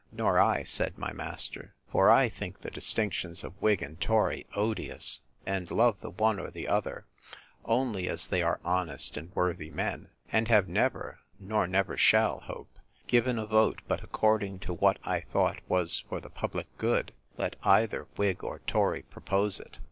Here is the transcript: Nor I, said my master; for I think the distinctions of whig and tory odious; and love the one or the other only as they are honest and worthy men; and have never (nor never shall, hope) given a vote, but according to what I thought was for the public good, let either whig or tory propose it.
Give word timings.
Nor 0.11 0.39
I, 0.39 0.63
said 0.63 0.97
my 0.97 1.13
master; 1.13 1.75
for 1.91 2.09
I 2.09 2.27
think 2.27 2.61
the 2.61 2.71
distinctions 2.71 3.43
of 3.43 3.53
whig 3.61 3.83
and 3.83 4.01
tory 4.01 4.47
odious; 4.55 5.19
and 5.45 5.69
love 5.69 6.01
the 6.01 6.09
one 6.09 6.39
or 6.39 6.49
the 6.49 6.67
other 6.67 7.05
only 7.65 8.09
as 8.09 8.27
they 8.27 8.41
are 8.41 8.59
honest 8.65 9.15
and 9.15 9.31
worthy 9.35 9.69
men; 9.69 10.09
and 10.31 10.47
have 10.47 10.67
never 10.67 11.19
(nor 11.39 11.67
never 11.67 11.97
shall, 11.97 12.39
hope) 12.39 12.79
given 13.05 13.37
a 13.37 13.45
vote, 13.45 13.83
but 13.87 14.03
according 14.03 14.57
to 14.61 14.73
what 14.73 14.97
I 15.03 15.19
thought 15.19 15.59
was 15.67 15.99
for 15.99 16.19
the 16.19 16.31
public 16.31 16.75
good, 16.79 17.13
let 17.37 17.55
either 17.61 18.07
whig 18.17 18.43
or 18.43 18.57
tory 18.65 19.03
propose 19.03 19.59
it. 19.59 19.77